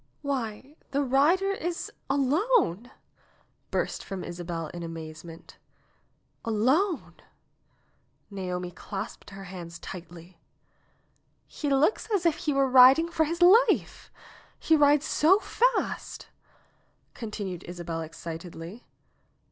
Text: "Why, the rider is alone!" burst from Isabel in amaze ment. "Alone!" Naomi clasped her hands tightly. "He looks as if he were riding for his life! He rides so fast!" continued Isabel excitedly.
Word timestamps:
"Why, 0.23 0.77
the 0.89 1.03
rider 1.03 1.51
is 1.51 1.91
alone!" 2.09 2.89
burst 3.75 4.03
from 4.03 4.23
Isabel 4.23 4.65
in 4.69 4.81
amaze 4.81 5.23
ment. 5.23 5.59
"Alone!" 6.43 7.17
Naomi 8.31 8.71
clasped 8.71 9.29
her 9.29 9.43
hands 9.43 9.77
tightly. 9.77 10.41
"He 11.47 11.69
looks 11.69 12.07
as 12.11 12.25
if 12.25 12.35
he 12.37 12.51
were 12.51 12.67
riding 12.67 13.09
for 13.11 13.25
his 13.25 13.43
life! 13.43 14.11
He 14.57 14.75
rides 14.75 15.05
so 15.05 15.37
fast!" 15.37 16.29
continued 17.13 17.63
Isabel 17.65 18.01
excitedly. 18.01 18.87